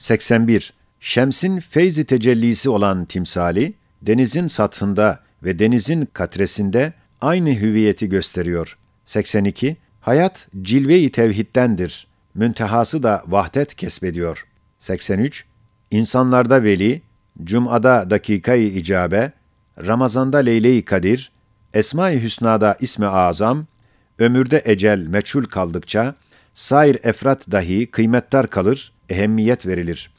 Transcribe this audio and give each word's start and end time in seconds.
81. 0.00 0.72
Şems'in 1.00 1.60
feyzi 1.60 2.04
tecellisi 2.04 2.70
olan 2.70 3.04
timsali, 3.04 3.74
denizin 4.02 4.46
sathında 4.46 5.20
ve 5.42 5.58
denizin 5.58 6.08
katresinde 6.12 6.92
aynı 7.20 7.50
hüviyeti 7.50 8.08
gösteriyor. 8.08 8.78
82. 9.04 9.76
Hayat 10.00 10.48
cilve-i 10.62 11.10
tevhiddendir. 11.10 12.06
Müntehası 12.34 13.02
da 13.02 13.22
vahdet 13.26 13.74
kesbediyor. 13.74 14.46
83. 14.78 15.44
İnsanlarda 15.90 16.62
veli, 16.62 17.02
Cum'ada 17.44 18.10
dakikayı 18.10 18.68
icabe, 18.68 19.32
Ramazanda 19.86 20.38
Leyle-i 20.38 20.84
Kadir, 20.84 21.32
Esma-i 21.74 22.22
Hüsna'da 22.22 22.76
ismi 22.80 23.06
azam, 23.06 23.66
ömürde 24.18 24.62
ecel 24.64 25.06
meçhul 25.06 25.44
kaldıkça, 25.44 26.14
sair 26.54 26.98
efrat 27.02 27.50
dahi 27.50 27.86
kıymettar 27.90 28.46
kalır, 28.46 28.92
ehemmiyet 29.10 29.66
verilir. 29.66 30.10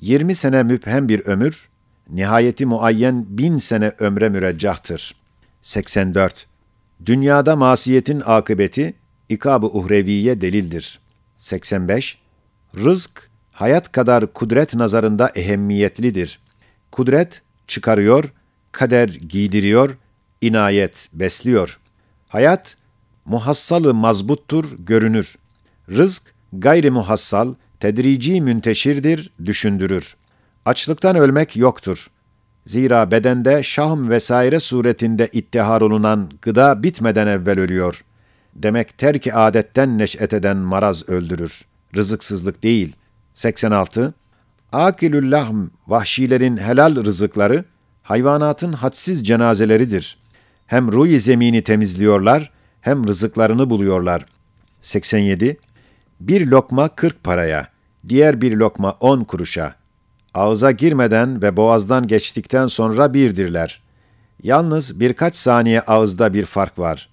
20 0.00 0.34
sene 0.34 0.62
müphem 0.62 1.08
bir 1.08 1.26
ömür, 1.26 1.68
nihayeti 2.10 2.66
muayyen 2.66 3.26
bin 3.28 3.56
sene 3.56 3.92
ömre 3.98 4.28
müreccahtır. 4.28 5.14
84. 5.62 6.46
Dünyada 7.06 7.56
masiyetin 7.56 8.22
akıbeti, 8.26 8.94
ikab-ı 9.28 9.66
uhreviye 9.66 10.40
delildir. 10.40 11.00
85. 11.36 12.18
Rızk, 12.76 13.30
hayat 13.52 13.92
kadar 13.92 14.32
kudret 14.32 14.74
nazarında 14.74 15.30
ehemmiyetlidir. 15.34 16.38
Kudret 16.92 17.42
çıkarıyor, 17.66 18.32
kader 18.72 19.08
giydiriyor, 19.08 19.96
inayet 20.40 21.08
besliyor. 21.12 21.78
Hayat, 22.28 22.76
muhassalı 23.24 23.94
mazbuttur, 23.94 24.64
görünür. 24.78 25.36
Rızk, 25.90 26.34
gayri 26.52 26.90
muhassal, 26.90 27.54
tedrici 27.82 28.40
münteşirdir, 28.40 29.30
düşündürür. 29.44 30.16
Açlıktan 30.64 31.16
ölmek 31.16 31.56
yoktur. 31.56 32.10
Zira 32.66 33.10
bedende 33.10 33.62
şahm 33.62 34.10
vesaire 34.10 34.60
suretinde 34.60 35.28
ittihar 35.32 35.80
olunan 35.80 36.30
gıda 36.42 36.82
bitmeden 36.82 37.26
evvel 37.26 37.60
ölüyor. 37.60 38.04
Demek 38.54 38.98
terki 38.98 39.34
adetten 39.34 39.98
neş'et 39.98 40.32
eden 40.32 40.56
maraz 40.56 41.08
öldürür. 41.08 41.64
Rızıksızlık 41.96 42.62
değil. 42.62 42.96
86. 43.34 44.14
Akilül 44.72 45.32
lahm, 45.32 45.66
vahşilerin 45.86 46.56
helal 46.56 47.04
rızıkları, 47.04 47.64
hayvanatın 48.02 48.72
hadsiz 48.72 49.24
cenazeleridir. 49.26 50.18
Hem 50.66 50.92
ruh 50.92 51.18
zemini 51.18 51.62
temizliyorlar, 51.62 52.50
hem 52.80 53.08
rızıklarını 53.08 53.70
buluyorlar. 53.70 54.26
87. 54.80 55.56
Bir 56.20 56.46
lokma 56.46 56.88
40 56.88 57.24
paraya, 57.24 57.71
diğer 58.08 58.40
bir 58.40 58.56
lokma 58.56 58.90
10 59.00 59.24
kuruşa. 59.24 59.74
Ağza 60.34 60.70
girmeden 60.70 61.42
ve 61.42 61.56
boğazdan 61.56 62.06
geçtikten 62.06 62.66
sonra 62.66 63.14
birdirler. 63.14 63.82
Yalnız 64.42 65.00
birkaç 65.00 65.34
saniye 65.34 65.80
ağızda 65.80 66.34
bir 66.34 66.44
fark 66.44 66.78
var. 66.78 67.08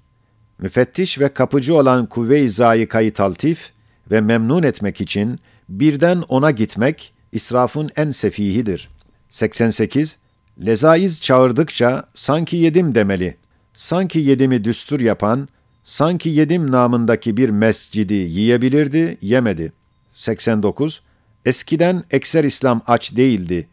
Müfettiş 0.59 1.19
ve 1.19 1.29
kapıcı 1.29 1.75
olan 1.75 2.05
kuvve-i 2.05 2.49
zayikayı 2.49 3.13
taltif 3.13 3.71
ve 4.11 4.21
memnun 4.21 4.63
etmek 4.63 5.01
için 5.01 5.39
birden 5.69 6.23
ona 6.29 6.51
gitmek 6.51 7.13
israfın 7.31 7.89
en 7.95 8.11
sefihidir. 8.11 8.89
88. 9.29 10.17
Lezaiz 10.65 11.21
çağırdıkça 11.21 12.03
sanki 12.13 12.57
yedim 12.57 12.95
demeli. 12.95 13.37
Sanki 13.73 14.19
yedimi 14.19 14.63
düstur 14.63 14.99
yapan, 14.99 15.47
sanki 15.83 16.29
yedim 16.29 16.71
namındaki 16.71 17.37
bir 17.37 17.49
mescidi 17.49 18.13
yiyebilirdi, 18.13 19.17
yemedi. 19.21 19.73
89. 20.11 21.01
Eskiden 21.45 22.03
ekser 22.11 22.43
İslam 22.43 22.81
aç 22.87 23.15
değildi. 23.15 23.67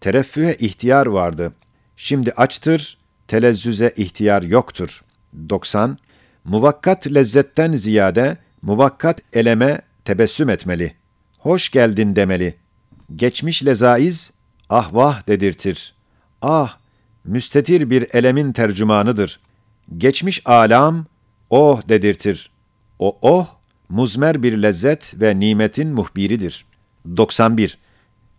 Tereffühe 0.00 0.54
ihtiyar 0.54 1.06
vardı. 1.06 1.52
Şimdi 1.96 2.32
açtır, 2.32 2.98
telezzüze 3.28 3.92
ihtiyar 3.96 4.42
yoktur. 4.42 5.02
90. 5.48 5.98
Muvakkat 6.44 7.06
lezzetten 7.06 7.72
ziyade, 7.72 8.36
muvakkat 8.62 9.20
eleme 9.32 9.80
tebessüm 10.04 10.48
etmeli. 10.48 10.94
Hoş 11.38 11.68
geldin 11.68 12.16
demeli. 12.16 12.54
Geçmiş 13.16 13.64
lezaiz, 13.64 14.32
ah 14.68 14.94
vah 14.94 15.28
dedirtir. 15.28 15.94
Ah, 16.42 16.76
müstetir 17.24 17.90
bir 17.90 18.06
elemin 18.12 18.52
tercümanıdır. 18.52 19.40
Geçmiş 19.96 20.42
alam, 20.44 21.06
oh 21.50 21.88
dedirtir. 21.88 22.50
O 22.98 23.18
oh, 23.22 23.46
muzmer 23.92 24.42
bir 24.42 24.62
lezzet 24.62 25.20
ve 25.20 25.40
nimetin 25.40 25.88
muhbiridir. 25.88 26.64
91. 27.16 27.78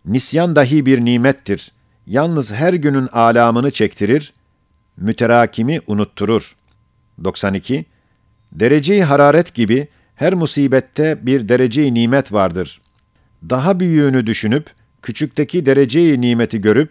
Nisyan 0.04 0.56
dahi 0.56 0.86
bir 0.86 1.04
nimettir. 1.04 1.72
Yalnız 2.06 2.52
her 2.52 2.74
günün 2.74 3.08
alamını 3.12 3.70
çektirir, 3.70 4.32
müterakimi 4.96 5.80
unutturur. 5.86 6.56
92. 7.24 7.84
Dereceyi 8.52 9.04
hararet 9.04 9.54
gibi 9.54 9.88
her 10.14 10.34
musibette 10.34 11.26
bir 11.26 11.48
dereceyi 11.48 11.94
nimet 11.94 12.32
vardır. 12.32 12.80
Daha 13.50 13.80
büyüğünü 13.80 14.26
düşünüp, 14.26 14.70
küçükteki 15.02 15.66
dereceyi 15.66 16.20
nimeti 16.20 16.60
görüp, 16.60 16.90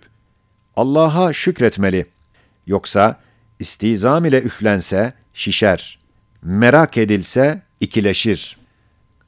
Allah'a 0.75 1.33
şükretmeli. 1.33 2.05
Yoksa 2.67 3.19
istizam 3.59 4.25
ile 4.25 4.41
üflense 4.41 5.13
şişer, 5.33 5.99
merak 6.41 6.97
edilse 6.97 7.61
ikileşir. 7.83 8.57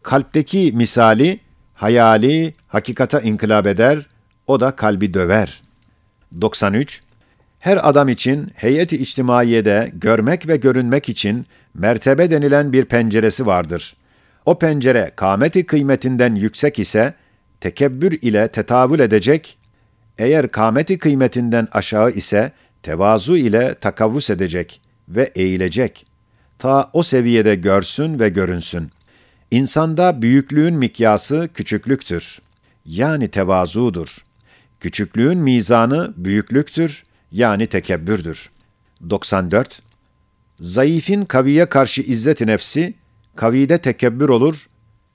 Kalpteki 0.03 0.71
misali, 0.75 1.39
hayali 1.73 2.53
hakikata 2.67 3.21
inkılap 3.21 3.67
eder, 3.67 4.07
o 4.47 4.59
da 4.59 4.71
kalbi 4.71 5.13
döver. 5.13 5.61
93. 6.41 7.01
Her 7.59 7.89
adam 7.89 8.09
için 8.09 8.47
heyeti 8.55 8.97
içtimaiyede 8.97 9.91
görmek 9.93 10.47
ve 10.47 10.57
görünmek 10.57 11.09
için 11.09 11.45
mertebe 11.73 12.31
denilen 12.31 12.73
bir 12.73 12.85
penceresi 12.85 13.45
vardır. 13.45 13.95
O 14.45 14.59
pencere 14.59 15.11
kâmeti 15.15 15.65
kıymetinden 15.65 16.35
yüksek 16.35 16.79
ise 16.79 17.13
tekebbür 17.61 18.17
ile 18.21 18.47
tetavül 18.47 18.99
edecek, 18.99 19.57
eğer 20.17 20.47
kâmeti 20.47 20.97
kıymetinden 20.97 21.67
aşağı 21.71 22.11
ise 22.11 22.51
tevazu 22.83 23.37
ile 23.37 23.73
takavvus 23.73 24.29
edecek 24.29 24.81
ve 25.09 25.31
eğilecek. 25.35 26.05
Ta 26.59 26.89
o 26.93 27.03
seviyede 27.03 27.55
görsün 27.55 28.19
ve 28.19 28.29
görünsün. 28.29 28.91
İnsanda 29.51 30.21
büyüklüğün 30.21 30.73
mikyası 30.73 31.49
küçüklüktür. 31.53 32.41
Yani 32.85 33.27
tevazudur. 33.27 34.25
Küçüklüğün 34.79 35.37
mizanı 35.37 36.13
büyüklüktür. 36.17 37.03
Yani 37.31 37.67
tekebbürdür. 37.67 38.49
94. 39.09 39.81
Zayıfin 40.59 41.25
kaviye 41.25 41.65
karşı 41.65 42.01
izzet-i 42.01 42.47
nefsi, 42.47 42.93
kavide 43.35 43.77
tekebbür 43.77 44.29
olur. 44.29 44.69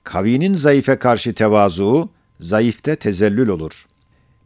Kavinin 0.05 0.55
zayıfe 0.55 0.99
karşı 0.99 1.35
tevazu, 1.35 2.11
zayıfte 2.41 2.97
tezellül 2.97 3.49
olur. 3.49 3.87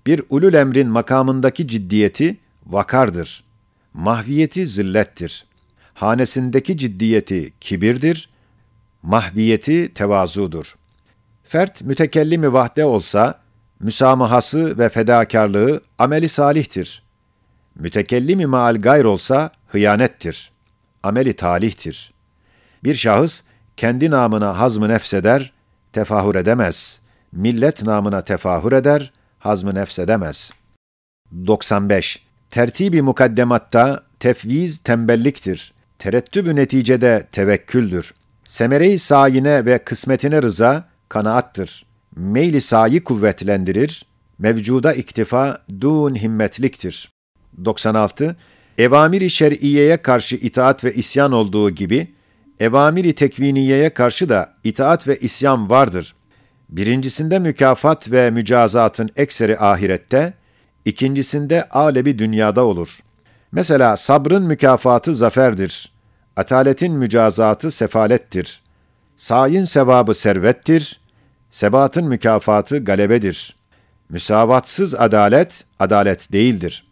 Bir 0.06 0.22
ulul 0.31 0.55
emrin 0.55 0.88
makamındaki 0.88 1.69
ciddiyeti 1.69 2.37
vakardır. 2.66 3.44
Mahviyeti 3.93 4.66
zillettir. 4.66 5.47
Hanesindeki 5.94 6.77
ciddiyeti 6.77 7.53
kibirdir. 7.60 8.28
Mahviyeti 9.03 9.94
tevazudur. 9.94 10.77
Fert 11.44 11.82
mütekellimi 11.82 12.53
vahde 12.53 12.84
olsa, 12.84 13.41
müsamahası 13.81 14.78
ve 14.78 14.88
fedakarlığı 14.88 15.81
ameli 15.99 16.28
salihtir. 16.28 17.03
Mütekellimi 17.75 18.47
maal 18.47 18.77
gayr 18.77 19.05
olsa 19.05 19.50
hıyanettir. 19.66 20.53
Ameli 21.03 21.37
talihtir. 21.37 22.12
Bir 22.84 22.94
şahıs 22.94 23.43
kendi 23.76 24.11
namına 24.11 24.59
hazmı 24.59 24.88
nefseder, 24.88 25.53
tefahür 25.93 26.34
edemez. 26.34 27.00
Millet 27.32 27.82
namına 27.82 28.25
tefahür 28.25 28.72
eder, 28.72 29.12
hazmı 29.38 29.75
nefsedemez. 29.75 30.50
95. 31.47 32.23
Tertibi 32.50 33.02
mukaddematta 33.02 34.02
tefviz 34.20 34.79
tembelliktir. 34.79 35.74
Terettübü 35.99 36.56
neticede 36.56 37.29
tevekküldür. 37.32 38.14
Semere-i 38.44 38.99
sayine 38.99 39.67
ve 39.67 39.79
kısmetine 39.79 40.43
rıza 40.43 40.88
kanaattır. 41.08 41.87
Meyli 42.17 42.61
sayi 42.61 43.05
kuvvetlendirir. 43.05 44.06
Mevcuda 44.38 44.93
iktifa 44.94 45.64
dun 45.81 46.14
himmetliktir. 46.14 47.12
96. 47.64 48.37
Evamiri 48.79 49.31
şer'iyeye 49.31 49.96
karşı 49.96 50.37
itaat 50.37 50.85
ve 50.85 50.94
isyan 50.94 51.32
olduğu 51.32 51.70
gibi, 51.70 52.14
evamiri 52.61 53.12
tekviniyeye 53.12 53.90
karşı 53.90 54.29
da 54.29 54.55
itaat 54.64 55.08
ve 55.08 55.17
isyan 55.17 55.70
vardır. 55.70 56.14
Birincisinde 56.69 57.38
mükafat 57.38 58.11
ve 58.11 58.31
mücazatın 58.31 59.11
ekseri 59.17 59.58
ahirette, 59.58 60.35
ikincisinde 60.85 61.69
alebi 61.69 62.19
dünyada 62.19 62.64
olur. 62.64 62.99
Mesela 63.54 63.96
sabrın 63.96 64.42
mükafatı 64.42 65.14
zaferdir. 65.14 65.92
Ataletin 66.36 66.92
mücazatı 66.92 67.70
sefalettir. 67.70 68.62
Sayin 69.16 69.64
sevabı 69.64 70.14
servettir. 70.14 71.00
Sebatın 71.50 72.08
mükafatı 72.08 72.84
galebedir. 72.84 73.56
Müsavatsız 74.08 74.94
adalet, 74.94 75.64
adalet 75.78 76.32
değildir. 76.32 76.86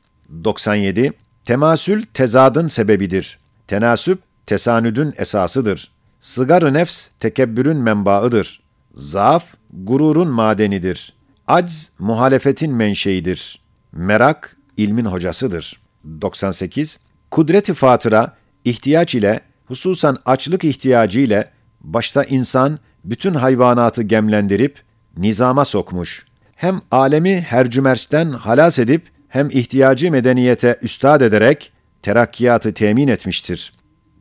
97. 0.45 1.13
Temasül 1.45 2.03
tezadın 2.03 2.69
sebebidir. 2.69 3.39
Tenasüp, 3.67 4.19
tesanüdün 4.47 5.15
esasıdır. 5.17 5.93
Sıgar-ı 6.21 6.75
nefs, 6.75 7.09
tekebbürün 7.21 7.77
menbaıdır. 7.77 8.63
Zaaf, 8.95 9.45
gururun 9.73 10.29
madenidir. 10.29 11.15
Acz, 11.47 11.91
muhalefetin 11.99 12.75
menşeidir. 12.75 13.63
Merak, 13.93 14.57
ilmin 14.77 15.05
hocasıdır. 15.05 15.82
98. 16.21 16.99
Kudret-i 17.31 17.75
fatıra, 17.75 18.37
ihtiyaç 18.65 19.15
ile, 19.15 19.41
hususan 19.67 20.19
açlık 20.27 20.65
ihtiyacı 20.65 21.21
ile, 21.21 21.51
başta 21.81 22.25
insan, 22.25 22.79
bütün 23.05 23.35
hayvanatı 23.35 24.03
gemlendirip, 24.03 24.83
nizama 25.17 25.65
sokmuş. 25.65 26.27
Hem 26.57 26.81
alemi 26.91 27.41
hercümerçten 27.41 28.31
halas 28.31 28.79
edip, 28.79 29.03
hem 29.29 29.49
ihtiyacı 29.51 30.11
medeniyete 30.11 30.79
üstad 30.83 31.21
ederek, 31.21 31.73
terakkiyatı 32.03 32.75
temin 32.75 33.09
etmiştir. 33.09 33.73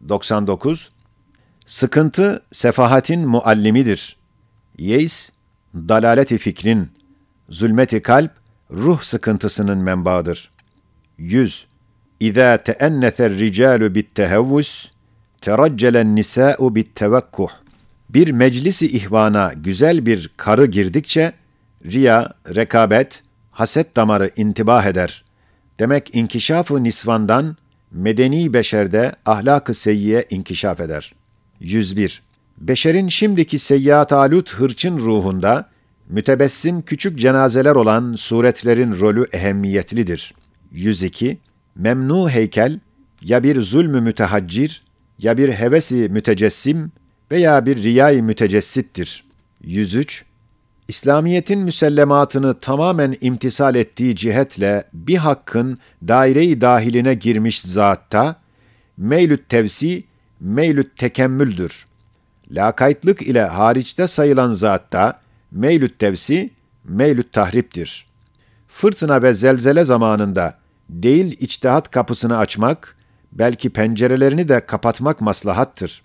99. 0.10 0.90
Sıkıntı, 1.66 2.44
sefahatin 2.52 3.28
muallimidir. 3.28 4.18
Yeis, 4.78 5.32
dalaleti 5.76 6.38
fikrin, 6.38 6.90
zulmeti 7.50 8.02
kalp, 8.02 8.32
ruh 8.72 9.02
sıkıntısının 9.02 9.78
menbaıdır. 9.78 10.52
100. 11.18 11.68
İza 12.22 12.58
teenneter 12.58 13.32
ricalu 13.32 13.96
bittehevvus, 13.96 14.92
teraccelen 15.42 16.16
nisa'u 16.16 16.76
bittevekkuh. 16.76 17.50
Bir 18.10 18.32
meclisi 18.32 18.98
ihvana 18.98 19.54
güzel 19.56 20.06
bir 20.06 20.32
karı 20.38 20.66
girdikçe, 20.66 21.34
riya, 21.86 22.34
rekabet, 22.56 23.24
haset 23.52 23.96
damarı 23.96 24.32
intibah 24.36 24.86
eder. 24.86 25.24
Demek 25.80 26.16
inkişafı 26.16 26.84
nisvandan, 26.84 27.58
medeni 27.92 28.54
beşerde 28.54 29.12
ahlak-ı 29.26 29.74
seyyiye 29.74 30.26
inkişaf 30.30 30.80
eder. 30.80 31.14
101. 31.60 32.22
Beşerin 32.58 33.08
şimdiki 33.08 33.60
seyyiat 33.60 34.14
alut 34.14 34.54
hırçın 34.54 34.98
ruhunda, 34.98 35.70
mütebessim 36.10 36.82
küçük 36.82 37.20
cenazeler 37.20 37.76
olan 37.76 38.14
suretlerin 38.16 39.00
rolü 39.00 39.28
ehemmiyetlidir. 39.34 40.34
102. 40.72 41.40
Memnu 41.76 42.30
heykel, 42.30 42.80
ya 43.22 43.44
bir 43.44 43.62
zulmü 43.62 44.02
mütehaccir, 44.02 44.84
ya 45.20 45.38
bir 45.38 45.50
hevesi 45.50 46.10
mütecessim 46.10 46.92
veya 47.32 47.66
bir 47.66 47.84
riyayı 47.84 48.24
mütecessittir. 48.24 49.24
103. 49.62 50.26
İslamiyetin 50.88 51.60
müsellematını 51.60 52.60
tamamen 52.60 53.16
imtisal 53.22 53.76
ettiği 53.76 54.16
cihetle 54.16 54.84
bir 54.94 55.18
hakkın 55.18 55.78
daire-i 56.08 56.62
dahiline 56.62 57.14
girmiş 57.14 57.62
zatta, 57.62 58.36
meylüt 58.98 59.50
tevsi, 59.50 60.04
meylüt 60.40 60.98
tekemmüldür. 60.98 61.86
Lakaytlık 62.52 63.22
ile 63.22 63.42
hariçte 63.42 64.08
sayılan 64.08 64.54
zatta, 64.54 65.22
meylüt 65.52 66.00
tevsi, 66.00 66.50
meylüt 66.84 67.34
tahriptir. 67.34 68.06
Fırtına 68.68 69.22
ve 69.22 69.34
zelzele 69.34 69.84
zamanında 69.84 70.61
değil 70.92 71.38
içtihat 71.40 71.92
kapısını 71.92 72.38
açmak, 72.38 72.96
belki 73.32 73.70
pencerelerini 73.70 74.48
de 74.48 74.66
kapatmak 74.66 75.22
maslahattır. 75.22 76.04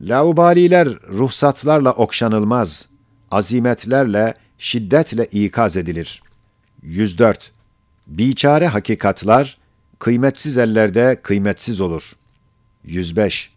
Laubaliler 0.00 0.88
ruhsatlarla 0.88 1.92
okşanılmaz, 1.92 2.88
azimetlerle, 3.30 4.34
şiddetle 4.58 5.24
ikaz 5.24 5.76
edilir. 5.76 6.22
104. 6.82 7.52
Biçare 8.06 8.66
hakikatlar, 8.66 9.56
kıymetsiz 9.98 10.58
ellerde 10.58 11.20
kıymetsiz 11.22 11.80
olur. 11.80 12.16
105. 12.84 13.50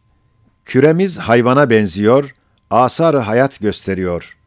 Küremiz 0.65 1.17
hayvana 1.17 1.69
benziyor, 1.69 2.35
asar 2.69 3.21
hayat 3.21 3.59
gösteriyor. 3.59 4.38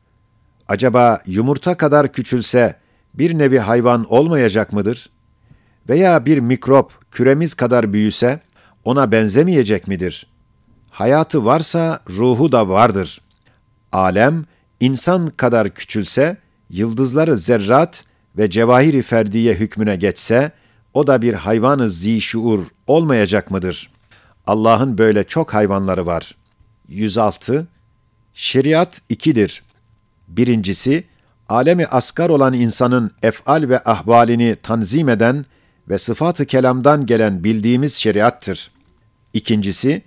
Acaba 0.68 1.22
yumurta 1.26 1.76
kadar 1.76 2.12
küçülse 2.12 2.76
bir 3.14 3.38
nevi 3.38 3.58
hayvan 3.58 4.12
olmayacak 4.12 4.72
mıdır? 4.72 5.10
Veya 5.88 6.26
bir 6.26 6.38
mikrop 6.38 7.10
küremiz 7.10 7.54
kadar 7.54 7.92
büyüse 7.92 8.40
ona 8.84 9.12
benzemeyecek 9.12 9.88
midir? 9.88 10.26
Hayatı 10.90 11.44
varsa 11.44 12.00
ruhu 12.10 12.52
da 12.52 12.68
vardır. 12.68 13.20
Alem 13.92 14.44
insan 14.80 15.26
kadar 15.26 15.70
küçülse, 15.70 16.36
yıldızları 16.70 17.36
zerrat 17.36 18.04
ve 18.38 18.50
cevahiri 18.50 19.02
ferdiye 19.02 19.54
hükmüne 19.54 19.96
geçse, 19.96 20.52
o 20.94 21.06
da 21.06 21.22
bir 21.22 21.34
hayvanı 21.34 21.88
zişuur 21.88 22.66
olmayacak 22.86 23.50
mıdır? 23.50 23.90
Allah'ın 24.46 24.98
böyle 24.98 25.24
çok 25.24 25.54
hayvanları 25.54 26.06
var. 26.06 26.36
106. 26.88 27.68
Şeriat 28.34 29.00
ikidir. 29.08 29.62
Birincisi, 30.28 31.04
alemi 31.48 31.86
asgar 31.86 32.30
olan 32.30 32.52
insanın 32.52 33.10
efal 33.22 33.68
ve 33.68 33.80
ahvalini 33.84 34.56
tanzim 34.62 35.08
eden 35.08 35.44
ve 35.90 35.98
sıfatı 35.98 36.46
kelamdan 36.46 37.06
gelen 37.06 37.44
bildiğimiz 37.44 37.94
şeriattır. 37.94 38.70
İkincisi, 39.32 40.02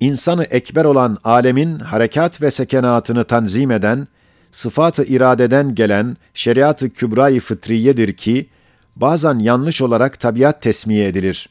insanı 0.00 0.44
ekber 0.44 0.84
olan 0.84 1.18
alemin 1.24 1.78
harekat 1.78 2.42
ve 2.42 2.50
sekenatını 2.50 3.24
tanzim 3.24 3.70
eden, 3.70 4.08
sıfatı 4.52 5.04
iradeden 5.04 5.74
gelen 5.74 6.16
şeriat-ı 6.34 6.90
kübra-i 6.90 7.40
fıtriyedir 7.40 8.12
ki, 8.12 8.48
bazen 8.96 9.38
yanlış 9.38 9.82
olarak 9.82 10.20
tabiat 10.20 10.62
tesmiye 10.62 11.08
edilir. 11.08 11.48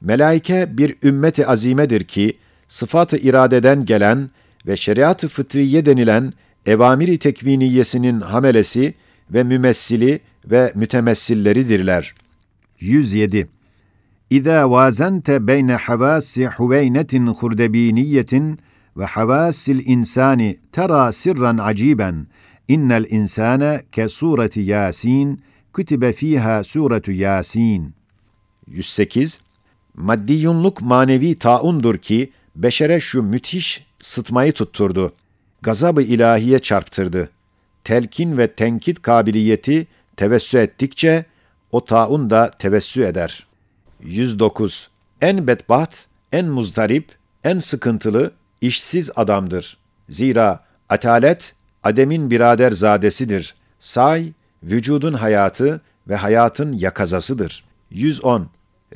Melaike 0.00 0.78
bir 0.78 0.96
ümmeti 1.02 1.46
azimedir 1.46 2.04
ki, 2.04 2.38
sıfatı 2.68 3.16
iradeden 3.16 3.84
gelen 3.84 4.30
ve 4.66 4.76
şeriat-ı 4.76 5.28
fıtriye 5.28 5.86
denilen 5.86 6.32
evamiri 6.66 7.18
tekviniyesinin 7.18 8.20
hamelesi 8.20 8.94
ve 9.30 9.42
mümessili 9.42 10.20
ve 10.44 10.72
mütemessilleridirler. 10.74 12.14
107. 12.82 13.48
İza 14.30 14.70
vazente 14.70 15.46
beyne 15.46 15.74
havasi 15.74 16.46
huveynetin 16.46 17.26
hurdebiniyetin 17.26 18.58
ve 18.96 19.04
havasil 19.04 19.86
insani 19.86 20.58
tera 20.72 21.12
sirran 21.12 21.58
aciben 21.58 22.26
innel 22.68 23.06
insane 23.10 23.82
ke 23.92 24.08
sureti 24.08 24.60
Yasin 24.60 25.40
kütübe 25.74 26.12
fiha 26.12 26.64
suretu 26.64 27.12
Yasin. 27.12 27.94
108. 28.66 29.40
Maddiyunluk 29.94 30.82
manevi 30.82 31.34
taundur 31.34 31.98
ki 31.98 32.32
beşere 32.56 33.00
şu 33.00 33.22
müthiş 33.22 33.86
sıtmayı 34.00 34.52
tutturdu. 34.52 35.12
Gazabı 35.62 36.02
ilahiye 36.02 36.58
çarptırdı. 36.58 37.30
Telkin 37.84 38.38
ve 38.38 38.52
tenkit 38.52 39.02
kabiliyeti 39.02 39.86
tevessü 40.16 40.58
ettikçe 40.58 41.24
o 41.72 41.84
taun 41.84 42.30
da 42.30 42.50
tevessü 42.58 43.02
eder. 43.02 43.46
109. 44.02 44.88
En 45.20 45.46
bedbaht, 45.46 46.06
en 46.32 46.46
muzdarip, 46.46 47.12
en 47.44 47.58
sıkıntılı, 47.58 48.30
işsiz 48.60 49.10
adamdır. 49.16 49.78
Zira 50.08 50.64
atalet, 50.88 51.54
ademin 51.82 52.30
birader 52.30 52.72
zadesidir. 52.72 53.54
Say, 53.78 54.32
vücudun 54.62 55.14
hayatı 55.14 55.80
ve 56.08 56.16
hayatın 56.16 56.72
yakazasıdır. 56.72 57.64
110. 57.90 58.48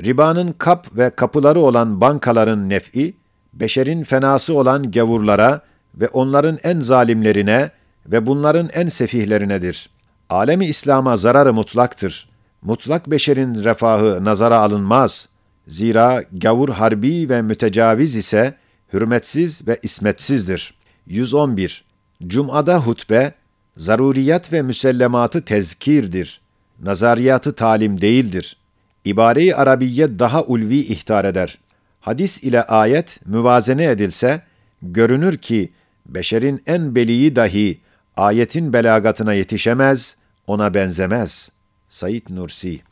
Ribanın 0.04 0.52
kap 0.52 0.96
ve 0.96 1.10
kapıları 1.10 1.60
olan 1.60 2.00
bankaların 2.00 2.68
nef'i, 2.68 3.14
beşerin 3.54 4.04
fenası 4.04 4.54
olan 4.54 4.90
gavurlara 4.90 5.60
ve 5.94 6.08
onların 6.08 6.58
en 6.62 6.80
zalimlerine 6.80 7.70
ve 8.06 8.26
bunların 8.26 8.68
en 8.74 8.86
sefihlerinedir. 8.86 9.90
Alemi 10.30 10.66
İslam'a 10.66 11.16
zararı 11.16 11.54
mutlaktır. 11.54 12.28
Mutlak 12.62 13.10
beşerin 13.10 13.64
refahı 13.64 14.24
nazara 14.24 14.58
alınmaz. 14.58 15.28
Zira 15.68 16.22
gavur 16.32 16.68
harbi 16.68 17.28
ve 17.28 17.42
mütecaviz 17.42 18.16
ise 18.16 18.54
hürmetsiz 18.92 19.68
ve 19.68 19.78
ismetsizdir. 19.82 20.74
111. 21.06 21.84
Cum'ada 22.26 22.78
hutbe, 22.78 23.34
zaruriyat 23.76 24.52
ve 24.52 24.62
müsellematı 24.62 25.44
tezkirdir. 25.44 26.40
Nazariyatı 26.82 27.54
talim 27.54 28.00
değildir. 28.00 28.56
İbare-i 29.04 29.54
Arabiye 29.54 30.18
daha 30.18 30.42
ulvi 30.42 30.78
ihtar 30.78 31.24
eder. 31.24 31.58
Hadis 32.00 32.42
ile 32.42 32.62
ayet 32.62 33.26
müvazene 33.26 33.84
edilse, 33.84 34.42
görünür 34.82 35.36
ki 35.36 35.72
beşerin 36.06 36.62
en 36.66 36.94
beliği 36.94 37.36
dahi 37.36 37.80
ayetin 38.16 38.72
belagatına 38.72 39.32
yetişemez, 39.32 40.16
ona 40.46 40.74
benzemez. 40.74 41.50
Said 41.88 42.24
Nursi 42.30 42.82